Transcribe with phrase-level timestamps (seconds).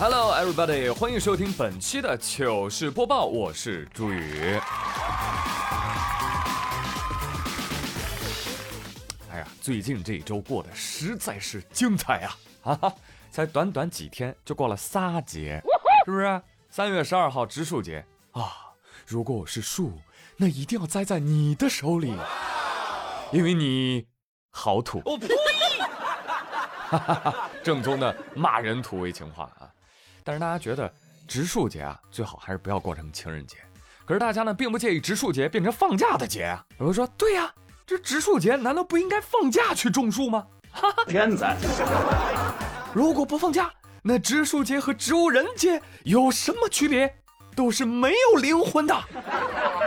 [0.00, 4.54] Hello everybody，欢迎收听本期的糗事播报，我是朱宇。
[9.28, 12.38] 哎呀，最近这一周过得实在是精彩啊！
[12.62, 12.94] 哈哈，
[13.32, 15.60] 才短短几天就过了仨节，
[16.04, 16.40] 是不是？
[16.70, 18.70] 三月十二号植树节啊！
[19.04, 19.98] 如果我是树，
[20.36, 22.14] 那一定要栽在你的手里，
[23.32, 24.06] 因为你
[24.52, 25.02] 好土。
[25.04, 25.26] 我呸！
[26.88, 29.67] 哈哈哈，正宗的骂人土味情话啊！
[30.28, 30.92] 但是大家觉得
[31.26, 33.56] 植树节啊，最好还是不要过成情人节。
[34.04, 36.62] 可是大家呢，并不介意植树节变成放假的节啊。
[36.78, 37.50] 有人说，对呀，
[37.86, 40.46] 这植树节难道不应该放假去种树吗？
[40.70, 41.56] 哈哈，天才！
[42.92, 43.72] 如果不放假，
[44.02, 47.22] 那植树节和植物人节有什么区别？
[47.56, 48.94] 都是没有灵魂的。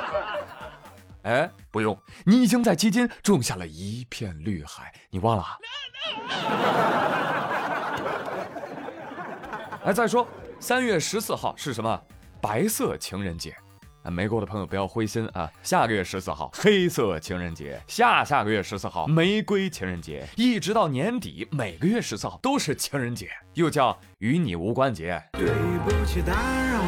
[1.22, 5.46] 哎，不用，你已经在基金种下了一片绿海，你忘了？
[9.84, 10.28] 哎，再说
[10.60, 12.00] 三月十四号是什么？
[12.40, 13.56] 白色情人节。
[14.04, 25.20] 啊，没过的朋友不要灰心啊，下个月十四号黑色情人节，下下个月十四号玫瑰情人节，一直到年底，每个月十四号都是情人节，又叫与你无关节。
[25.34, 25.48] 对
[25.84, 26.82] 不起，打扰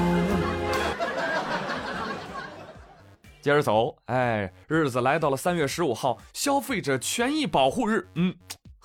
[3.41, 8.35] 接着走，哎，日子来到了三月十五号，消费者权益保护日，嗯，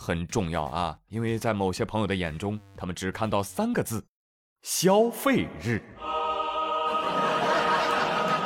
[0.01, 4.07] 很重要啊，因为在某些朋友的眼中，他们只看到三个字：
[4.63, 5.83] 消费日。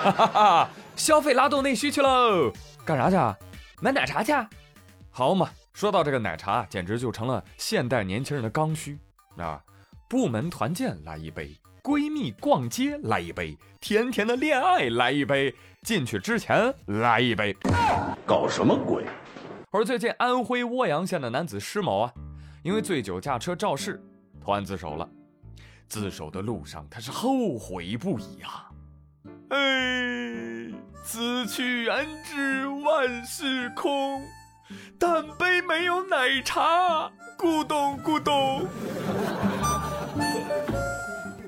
[0.03, 0.71] 哈哈哈！
[0.97, 2.51] 消费拉动内需去喽，
[2.87, 3.17] 干啥去？
[3.17, 3.37] 啊
[3.83, 4.33] 买奶茶去？
[5.11, 8.99] 好嘛，说到这个奶茶，简直就成了现代年轻人的刚需
[9.37, 9.63] 啊！
[10.09, 17.55] 部门团建来一杯，闺蜜逛街来一杯，甜甜的恋爱来一杯，进去之前来一杯，
[18.27, 19.05] 搞什么鬼？
[19.75, 22.13] 而最近安徽涡阳县的男子施某啊，
[22.63, 23.99] 因为醉酒驾车肇事，
[24.39, 25.09] 投案自首了。
[25.89, 28.69] 自首的路上，他是后悔不已啊。
[29.49, 30.71] 哎，
[31.03, 34.21] 此去安知万事空，
[34.99, 38.67] 但杯没有奶茶，咕咚咕咚。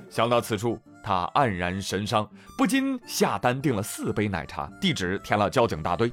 [0.08, 2.26] 想到此处，他黯然神伤，
[2.56, 6.10] 不禁下单订了四杯奶茶，地址填了交警大队。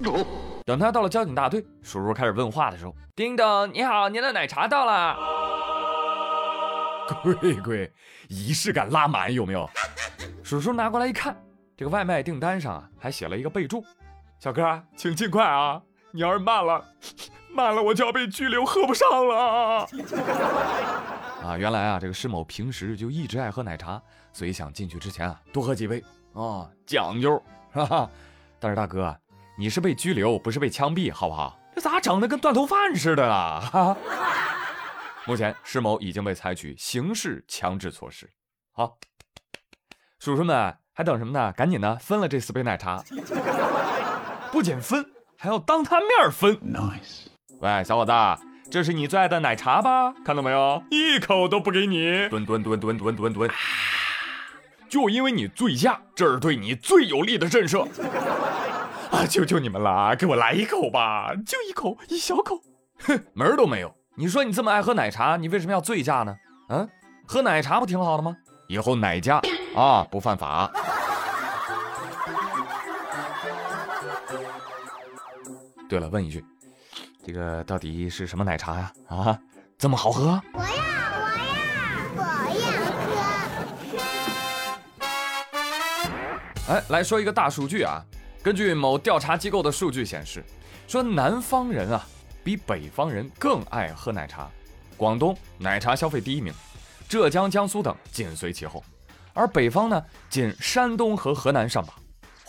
[0.66, 5.18] 等他到了交警大队，叔叔开始问话的时候，叮咚，你好，您的奶茶到了。
[7.24, 7.92] 贵贵，
[8.28, 9.70] 仪式感拉满有没有？
[10.44, 11.36] 叔叔拿过来一看。
[11.78, 13.84] 这个外卖订单上啊，还写了一个备注
[14.40, 15.82] ：“小哥，请尽快啊！
[16.12, 16.84] 你要是慢了，
[17.56, 19.88] 慢了我就要被拘留，喝不上了。”
[21.44, 26.04] 啊，原来啊，这个施某平时就一直爱喝奶茶，所以想进去之前啊多喝几杯
[26.34, 27.42] 啊，讲究，
[27.72, 28.10] 哈哈。
[28.60, 29.18] 但是大哥，
[29.58, 31.58] 你是被拘留，不是被枪毙，好不好？
[31.76, 33.60] 这咋整的跟断头饭似的啊？
[33.60, 33.98] 哈。
[35.26, 38.30] 目前施某已经被采取刑事强制措施。
[38.72, 38.98] 好，
[40.20, 40.78] 叔叔们。
[40.94, 41.54] 还等什么呢？
[41.54, 43.02] 赶紧的，分了这四杯奶茶。
[44.52, 45.04] 不仅分，
[45.38, 46.54] 还要当他面分。
[46.58, 47.28] Nice。
[47.62, 48.12] 喂，小伙子，
[48.72, 50.14] 这是你最爱的奶茶吧？
[50.24, 50.82] 看到没有？
[50.90, 52.30] 一口都不给你。
[52.30, 53.52] 蹲蹲蹲蹲蹲蹲蹲。
[54.88, 57.86] 就因为你醉驾，这是对你最有利的震慑。
[59.12, 59.26] 啊！
[59.28, 62.62] 求求你们了，给我来一口吧，就一口，一小口。
[63.04, 63.94] 哼，门都没有。
[64.16, 66.34] 你说你这么爱喝奶茶，你为什么要醉驾呢？
[66.70, 66.90] 嗯，
[67.28, 68.34] 喝奶茶不挺好的吗？
[68.70, 69.42] 以后奶驾
[69.76, 70.72] 啊，不犯法。
[75.90, 76.42] 对了，问一句，
[77.24, 78.92] 这个到底是什么奶茶呀？
[79.08, 79.40] 啊，
[79.78, 80.42] 这么好喝？
[80.54, 82.22] 我要，我要，我
[83.16, 83.22] 要
[86.68, 86.74] 喝。
[86.74, 88.04] 哎，来说一个大数据啊，
[88.42, 90.44] 根据某调查机构的数据显示，
[90.88, 92.04] 说南方人啊
[92.44, 94.50] 比北方人更爱喝奶茶，
[94.98, 96.52] 广东奶茶消费第一名。
[97.08, 98.84] 浙江、江苏等紧随其后，
[99.34, 101.94] 而北方呢，仅山东和河南上榜。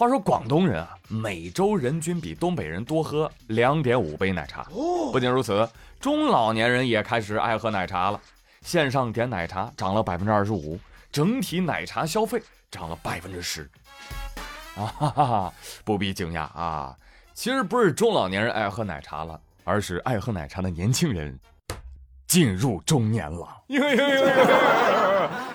[0.02, 4.66] 话说广东人啊，每周人均比东北人多喝两点五杯奶茶。
[5.12, 5.68] 不仅如此，
[6.00, 8.20] 中老年人也开始爱喝奶茶了。
[8.62, 10.76] 线上点奶茶涨了百分之二十五，
[11.12, 13.62] 整体奶茶消费涨了百分之十。
[14.74, 15.54] 啊哈哈，
[15.84, 16.96] 不必惊讶啊，
[17.32, 21.38] 其实不是中老年人爱喝奶茶了，而是爱喝奶茶的年轻人。
[22.26, 23.46] 进入中年了，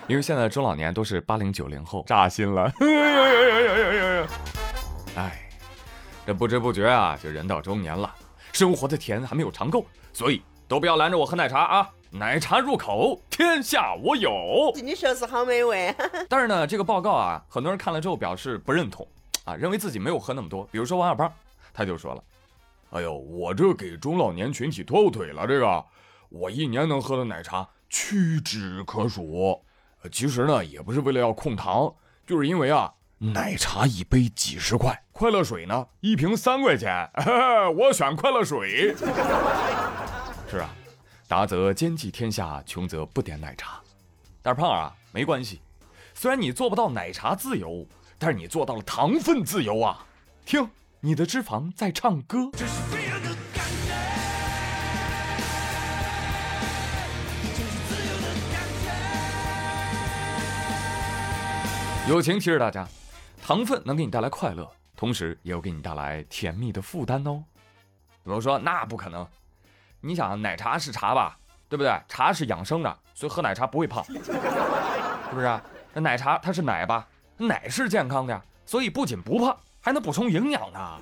[0.08, 2.72] 因为现在中老年都是八零九零后，扎心了。
[5.18, 5.50] 哎，
[6.28, 8.14] 这不知不觉啊，就人到中年了，
[8.54, 9.84] 生活的甜还没有尝够，
[10.14, 11.90] 所以都不要拦着我喝奶茶啊！
[12.12, 14.72] 奶茶入口，天下我有。
[14.76, 15.92] 你说是好美味。
[16.30, 19.08] 但是呢，这个报告啊，很多人看了之后表示不认同
[19.44, 20.64] 啊，认为自己没有喝那么多。
[20.72, 21.34] 比如说王小胖，
[21.74, 22.24] 他就说了
[22.94, 25.84] ：“哎呦，我这给中老年群体拖后腿了，这个。”
[26.30, 29.64] 我一年能喝的奶茶屈指可数，
[30.04, 31.92] 呃其实呢，也不是为了要控糖，
[32.28, 37.10] 就是因为啊，奶茶一杯几十块，快乐水呢一瓶三块钱，
[37.76, 38.96] 我选快乐水。
[40.48, 40.70] 是啊，
[41.28, 43.80] 达则兼济天下，穷则不点奶茶。
[44.44, 45.62] 但是胖啊，没关系，
[46.14, 47.88] 虽然你做不到奶茶自由，
[48.20, 50.06] 但是你做到了糖分自由啊！
[50.46, 52.52] 听，你的脂肪在唱歌。
[62.08, 62.88] 友情提示大家，
[63.48, 67.42] 糖分能给你带来快乐，同时也有给你带来甜蜜的负担哦。
[68.26, 69.26] 有人说那不可能，
[70.02, 71.40] 你想奶茶是茶吧，
[71.70, 71.98] 对不对？
[72.10, 74.20] 茶是养生的，所以喝奶茶不会胖， 是
[75.32, 75.62] 不是？
[75.94, 77.08] 那奶茶它是奶吧，
[77.38, 81.00] 奶是健康的呀，所以不仅不胖，还能补充营养呢。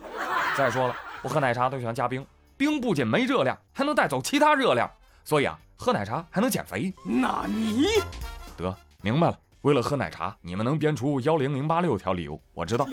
[0.56, 2.24] 再说了，我喝奶茶都喜欢加冰，
[2.56, 4.88] 冰不仅没热量，还能带走其他热量，
[5.24, 6.94] 所以啊，喝奶茶还能减肥。
[7.04, 7.88] 那你
[8.56, 12.88] 得明白了，为了喝奶茶，你们能编出幺零零八六条理由，我知道，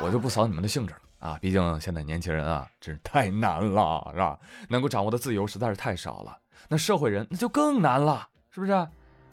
[0.00, 1.38] 我就不扫你们的兴致了啊！
[1.40, 4.38] 毕竟现在年轻人啊，真是太难了，是吧？
[4.68, 6.38] 能够掌握的自由实在是太少了。
[6.68, 8.70] 那社会人那就更难了，是不是？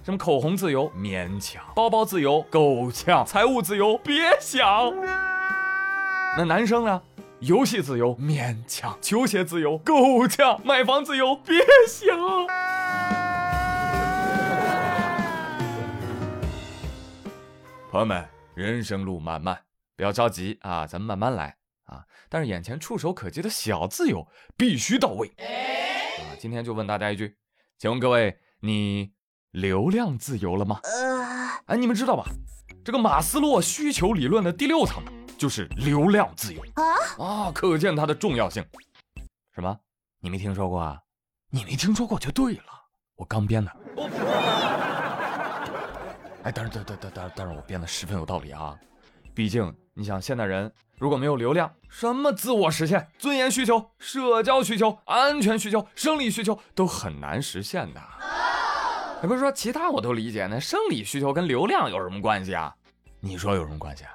[0.03, 4.91] 什么口红自由勉强，包包自由够呛，财务自由别想。
[6.35, 6.99] 那男生呢？
[7.41, 12.17] 游戏自由勉强，球鞋自由够呛，买房自由别想。
[17.91, 19.59] 朋友们，人生路漫漫，
[19.95, 22.05] 不要着急啊，咱们慢慢来啊。
[22.29, 26.37] 但是眼前触手可及的小自由必须到位啊！
[26.37, 27.35] 今天就问大家一句，
[27.79, 29.11] 请问各位，你
[29.49, 30.79] 流量自由了吗？
[31.65, 32.25] 哎，你们知道吧？
[32.85, 35.03] 这个马斯洛需求理论的第六层
[35.35, 38.63] 就是流量自由啊啊，可见它的重要性。
[39.55, 39.75] 什么？
[40.19, 41.01] 你没听说过啊？
[41.49, 42.65] 你没听说过就对了，
[43.15, 43.75] 我刚编的。
[46.43, 48.77] 哎，当然，当然，当然，当然，我编的十分有道理啊！
[49.33, 58.01] 毕竟，你想，现代人如果没有流量，什么自我实现、尊严需求、社交需求、安全需求、生理需求都很难实现的。
[59.21, 62.73] 也不是说其他我都理解，那生理需求跟流量有什么关系啊？
[63.19, 64.11] 你说有什么关系啊？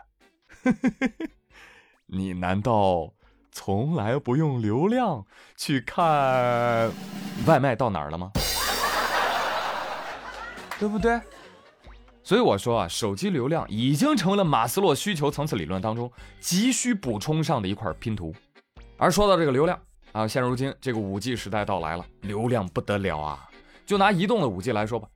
[2.06, 3.12] 你难道
[3.52, 5.26] 从来不用流量
[5.56, 6.90] 去看
[7.46, 8.30] 外卖到哪儿了吗？
[10.80, 11.20] 对不对？
[12.24, 16.10] 所以我说啊，手机流量已经成为了马斯洛需求层次理论当中
[16.40, 18.34] 急需补充上的一块拼图。
[18.96, 19.78] 而说到这个流量
[20.12, 23.46] 啊，现如今这个五 G 时代到来了，流量不得了啊！
[23.84, 25.06] 就拿移动的五 G 来说吧，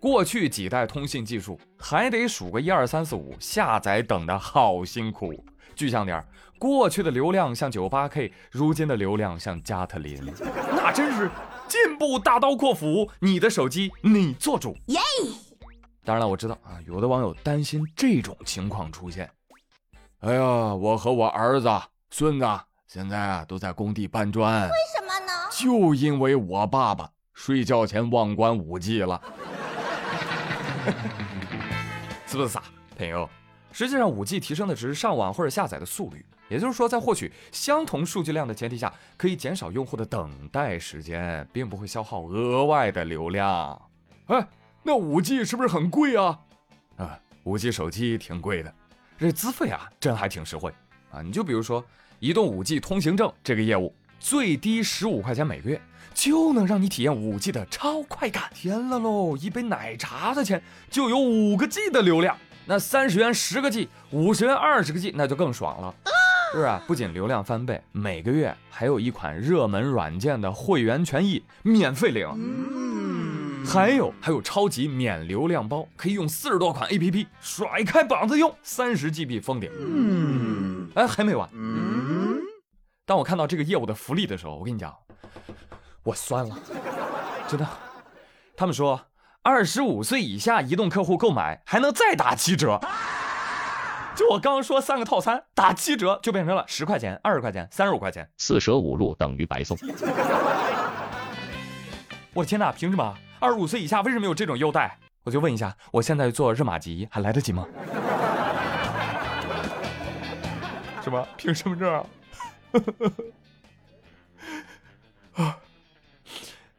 [0.00, 5.44] 过去几代通信技术还得数个一二三四五，下载等的好辛苦。
[5.74, 6.24] 具象点儿，
[6.58, 10.18] 过去的流量像九八 K，如今的流量像加特林，
[10.74, 11.30] 那真是
[11.68, 13.10] 进步大刀阔斧。
[13.18, 14.98] 你的手机你做主，耶！
[16.04, 19.30] 当然了，我知道啊，有的网友担心这种情况出现。
[20.20, 20.42] 哎呀，
[20.74, 21.68] 我和我儿子、
[22.10, 22.46] 孙子
[22.86, 25.32] 现在啊都在工地搬砖，为什么呢？
[25.50, 29.18] 就因为我爸爸睡觉前忘关五 G 了，
[32.26, 32.62] 是不是傻
[32.98, 33.26] 朋友？
[33.72, 43.80] 实际上，五 G 提升的只是上网或者下载的速率，也就是说，在获取相同数据量的前提下，可以减少用户的等待时间，并不会消耗额外的流量。
[44.26, 44.46] 哎。
[44.86, 46.38] 那五 G 是不是很贵啊？
[46.98, 48.72] 啊，五 G 手机挺贵的，
[49.18, 50.70] 这资费啊，真还挺实惠
[51.10, 51.22] 啊。
[51.22, 51.82] 你就比如说
[52.20, 55.80] 移动五 G 通行证这个业务，最低十五块钱每个月，
[56.12, 58.50] 就能让你体验五 G 的超快感。
[58.52, 65.94] 天了喽，一杯奶茶的钱就有五个 G 的流量，那三十元十个 G，五十元二十个 G，那就更爽了，
[66.52, 66.80] 是不是？
[66.86, 72.28] 不仅流量翻倍，每个月还有一款热门软件的会员权益免费领。
[73.66, 79.70] 还有还有超级免流量包，可以用四十多款 A P P 甩开膀子用，三十 G B 封顶。
[79.72, 81.48] 嗯，哎，还没完。
[81.52, 82.38] 嗯，
[83.04, 84.94] 当我看到这个业务的福利的时候，我跟你讲，
[86.04, 86.56] 我酸了，
[87.48, 87.66] 真的。
[88.56, 89.00] 他们说，
[89.42, 92.80] 二十五岁以下移动客户购买还能再打七折。
[94.14, 99.76] 就我刚说三个套餐打七折，就变成了十块钱、二十块钱、三十五块钱，四舍五入等于白送。
[102.32, 103.14] 我的天哪，凭什么？
[103.44, 104.98] 二十五岁以下为什么有这种优待？
[105.22, 107.66] 我就问一下，我现在做热玛吉还来得及吗？
[111.02, 111.28] 什么？
[111.36, 111.92] 凭什么证？
[115.34, 115.58] 啊！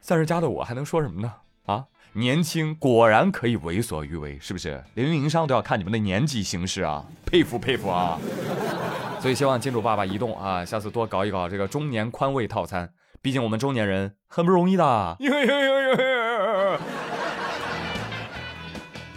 [0.01, 1.31] 三十加的我还能说什么呢？
[1.67, 4.83] 啊，年轻果然可以为所欲为，是不是？
[4.95, 7.05] 连运营商都要看你们的年纪行事啊！
[7.27, 8.17] 佩服佩服啊！
[9.19, 12.91] 所以希望金主爸爸移动啊，下次多搞一搞这个中年宽慰套餐。
[13.21, 15.15] 毕竟我们中年人很不容易的。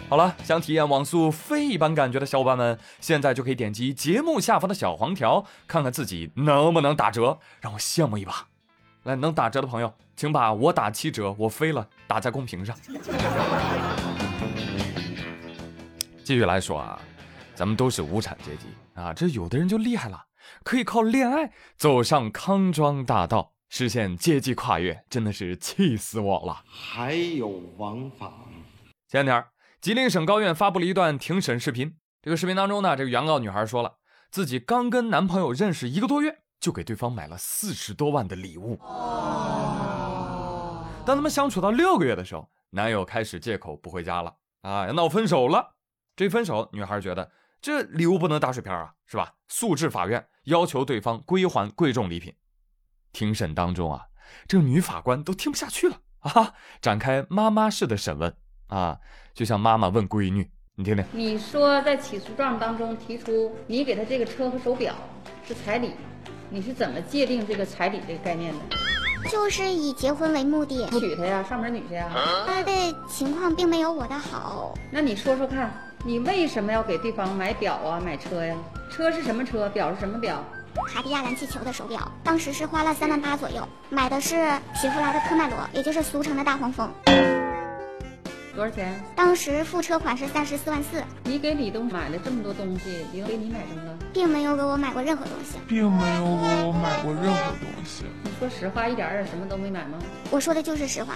[0.09, 8.47] 好了，想体验网速飞一般感觉的小伙伴们，现在就可以点击节目下方的小黄条，看看自己能不能打折，让我羡慕一把。
[9.03, 12.75] 来，能打折的朋友，请把我打七折，我飞了打在公屏上。
[16.23, 16.99] 继续来说啊，
[17.53, 20.25] 咱们都是无产阶级啊，这有的人就厉害了，
[20.63, 26.63] 可以靠恋爱走上康庄大道，实现阶级跨越，真的是气死我了。
[26.67, 28.45] 还有王法吗？
[29.07, 29.47] 前两天，
[29.81, 31.95] 吉林省高院发布了一段庭审视频。
[32.21, 33.95] 这个视频当中呢，这个原告女孩说了，
[34.29, 38.77] 自己刚跟男朋友认识一个多月，就给对方买了四十多万的礼物。
[41.05, 45.75] 当他们相处到六个月的时候，男友开始借口不回家了，啊，要闹分手了。
[46.17, 47.31] 这一分手，女孩觉得
[47.61, 49.35] 这礼物不能打水漂啊，是吧？
[49.47, 52.35] 诉至法院，要求对方归还贵重礼品。
[53.13, 54.07] 庭审当中啊，
[54.45, 58.35] 这个女法官都听不下去了啊，展开妈妈式的审问
[58.69, 58.97] 啊，
[59.33, 64.95] 就像妈妈问闺女，你听听，你说在起诉状当中提出你给他这个车和手表
[65.45, 65.91] 是彩礼，
[66.49, 68.59] 你是怎么界定这个彩礼这个概念的？
[69.29, 70.87] 就是以结婚为目的。
[70.97, 72.09] 娶她呀，上门女婿呀？
[72.47, 72.71] 他的
[73.09, 74.73] 情况并没有我的好。
[74.91, 75.69] 那你说说看，
[76.05, 78.55] 你为什么要给对方买表啊，买车呀？
[78.89, 79.67] 车是什么车？
[79.69, 80.41] 表是什么表？
[80.87, 84.35] 卡地亚蓝气球的手表，当时是花了三万八左右，买的是
[84.75, 86.89] 皮弗莱的科迈罗，也就是俗称的大黄蜂。
[88.59, 88.93] 多少钱？
[89.15, 93.97] 当时付车款是三十四万四，你给李东买了这么多东西，李东给你买什么了？
[94.11, 95.57] 并没有给我买过任何东西。
[95.65, 98.03] 并没有给我买过任何东西。
[98.21, 99.97] 你说实话，一点儿也什么都没买吗？
[100.29, 101.15] 我说的就是实话。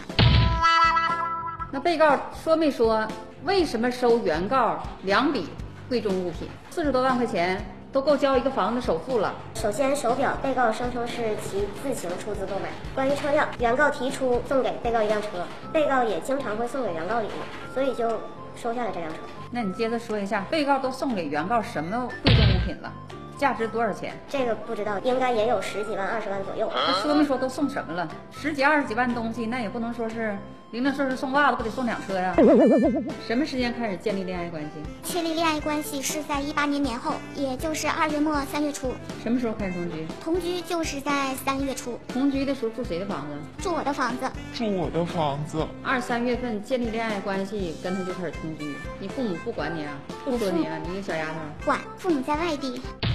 [1.69, 3.05] 那被告说没说
[3.43, 5.49] 为什么收原告两笔
[5.89, 7.61] 贵重物品，四十多万块钱
[7.93, 9.35] 都够交一个房子首付了？
[9.53, 12.69] 首先，手表被告声称是其自行出资购买。
[12.95, 18.09] 关于车辆，原告提出送给被告一辆车，被告也经常会送给原告礼物，所以就
[18.55, 19.19] 收下了这辆车。
[19.51, 22.91] 那你接着说一下，被告都送给原告什么贵重物品了？
[23.37, 24.13] 价值多少钱？
[24.29, 26.71] 这个不知道，应该也有十几万、二十万左右。
[26.73, 28.07] 他说没说都送什么了？
[28.31, 30.37] 十几二十几万东西，那也不能说是
[30.71, 32.35] 零零碎碎送袜子，不得送两车呀？
[33.27, 34.69] 什么时间开始建立恋爱关系？
[35.03, 38.93] 确立恋爱关系是在一八年年后，也就是二月末三月初。
[39.21, 40.07] 什么时候开始同居？
[40.23, 43.63] 同居就是在三月初，同居的时候住谁的房子？
[43.63, 44.25] 住我的房子。
[44.53, 48.75] 住我的房子，二三月份建立恋爱关系，跟他就开始同居。
[48.99, 49.91] 你父母不管你啊，
[50.25, 51.65] 不说你啊，你一个小丫头。
[51.65, 53.12] 管父母在外地，这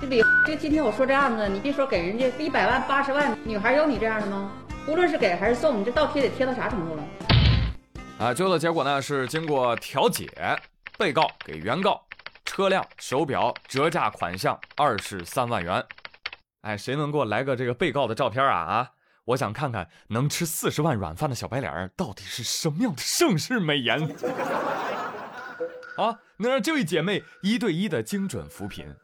[0.00, 4.50] 这里就今天我说这案子，你别说给人家一百万、八十万，女孩有你这样的吗？
[4.86, 7.02] 无论是给还是送，你这倒贴得贴到啥程度了？
[8.18, 10.28] 啊，最后的结果呢是经过调解，
[10.98, 12.02] 被告给原告
[12.44, 15.82] 车辆、手表折价款项二十三万元。
[16.60, 18.54] 哎，谁能给我来个这个被告的照片啊？
[18.54, 18.90] 啊，
[19.24, 24.06] 我想看看能吃四十万软饭的小白脸到底是什么样的盛世美颜。
[25.96, 28.94] 啊，能让这位姐妹一对一的精准扶贫。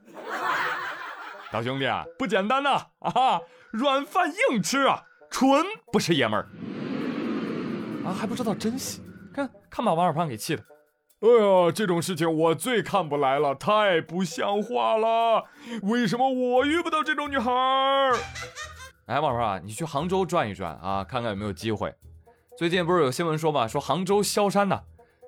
[1.52, 2.86] 大兄弟啊，不简单呐！
[3.00, 3.40] 啊，
[3.72, 6.48] 软饭硬吃啊，纯不是爷们儿。
[8.04, 9.02] 啊，还不知道珍惜，
[9.34, 10.62] 看看把王小胖给气的。
[11.20, 15.44] 哎呀，这种事情我最看不来了，太不像话了！
[15.82, 18.16] 为什么我遇不到这种女孩儿？
[19.06, 21.94] 哎，王小胖，你去杭州转一转啊，看看有没有机会。
[22.56, 24.82] 最近不是有新闻说嘛，说杭州萧山呐，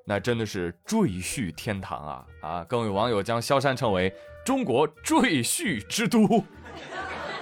[0.04, 2.64] 那真的是赘婿天堂啊啊！
[2.64, 4.12] 更有网友将萧山称为
[4.44, 6.44] 中国赘婿之都。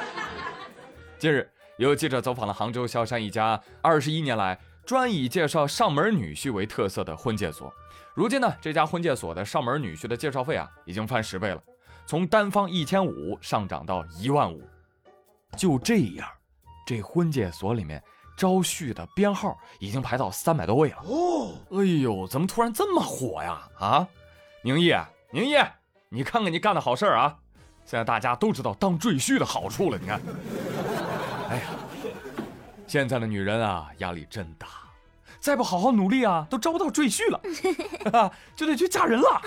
[1.18, 7.72] 近日，有记者走访了杭州萧山一家二十一年来专以介绍上门女婿为特色的婚介所。
[8.14, 11.62] 如今呢，这家婚介所的上门女婿的介绍费啊，已经翻十倍了，
[12.06, 14.62] 从单方一千五上涨到一万五。
[15.56, 16.28] 就这样，
[16.86, 18.02] 这婚介所里面
[18.40, 20.96] 招婿的编号已经排到三百多位了。
[21.04, 23.68] 哦，哎呦，怎么突然这么火呀？
[23.78, 24.08] 啊，
[24.62, 24.94] 宁毅，
[25.30, 25.56] 宁毅，
[26.08, 27.36] 你看看你干的好事儿啊！
[27.84, 30.18] 现在大家都知道当赘婿的好处了，你看。
[31.50, 31.62] 哎呀，
[32.86, 34.66] 现在的女人啊，压力真大，
[35.38, 39.42] 再不好好努力啊，都招不到赘婿了， 就得去嫁人了。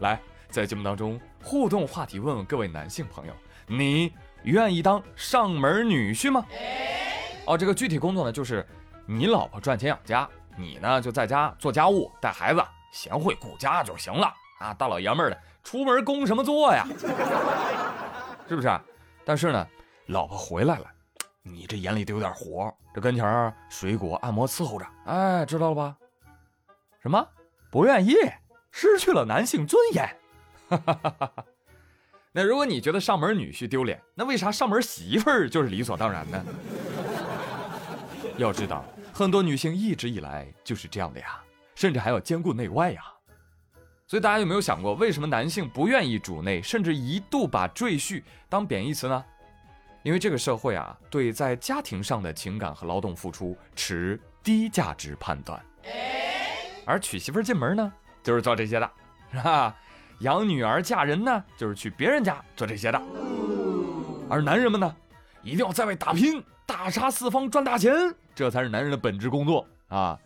[0.00, 3.32] 来，在节目当中互动话题，问问各位男性朋友，
[3.66, 4.12] 你
[4.42, 6.44] 愿意当上门女婿吗？
[7.46, 8.66] 哦，这个具体工作呢，就是
[9.06, 14.72] 你老婆赚钱养家，你呢就在家做家务、带孩子，贤惠顾家就行了啊！
[14.74, 16.86] 大老爷们儿的，出门攻什么作呀？
[18.48, 18.80] 是不是？
[19.24, 19.66] 但是呢，
[20.06, 20.86] 老婆回来了，
[21.42, 25.96] 你这眼里得有点活，这跟前水果按摩伺候着，哎，知道了吧？
[27.02, 27.26] 什么？
[27.70, 28.14] 不愿意？
[28.70, 30.16] 失去了男性尊严？
[32.32, 36.44] 那如果你觉得上门女婿丢脸，那为啥上门媳妇儿就是理所当然呢？
[38.36, 41.40] 要知道，很多女性一直以来就是这样的呀，
[41.74, 43.02] 甚至还要兼顾内外呀。
[44.06, 49.24] 所以大家有没有想过，为什么男性不愿意主内，甚至一度把赘婿当贬义词呢？
[50.02, 55.58] 因为这个社会啊，对在家庭上的情感和劳动付出持低价值判断，
[56.84, 58.90] 而娶媳妇进门呢，就是做这些的，
[59.32, 59.74] 是吧？
[60.20, 63.00] 养女儿嫁人呢，就是去别人家做这些的。
[64.28, 64.94] 而男人们呢，
[65.42, 67.92] 一定要在外打拼，大杀四方赚大钱，
[68.34, 70.18] 这才是男人的本职工作啊！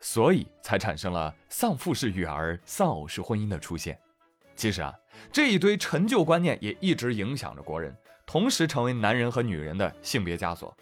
[0.00, 3.98] 所以才产生了丧父式育儿、丧偶式婚姻的出现。
[4.54, 4.92] 其实啊，
[5.32, 7.96] 这一堆陈旧观念也一直影响着国人，
[8.26, 10.76] 同时成为男人和女人的性别枷锁。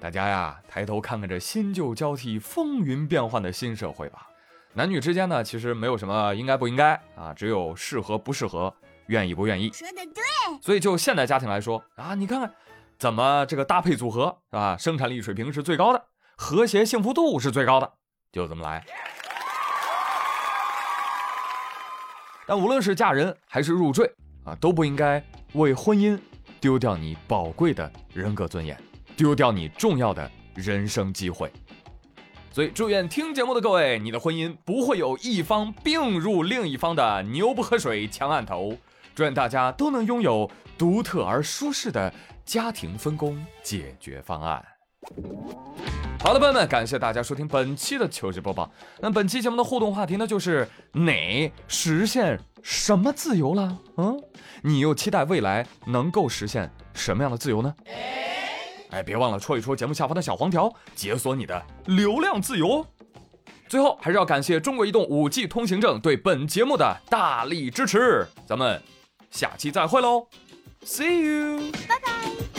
[0.00, 4.26] 大家呀，抬头看看这新旧交替、风云变幻的新社会吧。
[4.72, 8.74] 男女之间呢，其实没有什么应该不应该啊，只有适合不适合，
[9.06, 9.70] 愿意不愿意。
[9.72, 10.22] 说的对。
[10.60, 12.52] 所以就现代家庭来说啊，你看看
[13.00, 14.76] 怎么这个搭配组合是吧？
[14.76, 16.04] 生产力水平是最高的，
[16.36, 17.90] 和谐幸福度是最高的，
[18.30, 18.84] 就这么来。
[22.46, 24.04] 但无论是嫁人还是入赘
[24.44, 26.20] 啊，都不应该为婚姻
[26.60, 28.78] 丢掉你宝贵的人格尊严，
[29.16, 31.50] 丢掉你重要的人生机会。
[32.52, 38.76] 所以，祝愿听节目的各位，你的婚姻不会有一方并入另一方的牛不喝水强按头。
[39.14, 42.12] 祝愿大家都能拥有独特而舒适的
[42.44, 44.64] 家庭分工解决方案。
[46.22, 48.70] 好的，朋友们，感谢大家收听本期的糗事播报。
[49.00, 53.78] 那本期节目的互动话题呢，就是你实现什么自由了？
[53.96, 54.22] 嗯，
[54.62, 57.74] 你又期待未来能够实现什么样的自由呢？
[58.90, 62.84] 哎，别忘了戳一戳节目下方的小黄条，解锁你的流量自由。
[63.66, 68.26] 最后，还是要感谢中国移动五 G 通行证对本节目的大力支持。
[68.44, 68.82] 咱们
[69.30, 70.26] 下期再会喽
[70.82, 71.72] See you.
[71.86, 72.49] Bye bye.